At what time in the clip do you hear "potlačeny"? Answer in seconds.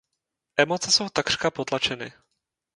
1.51-2.11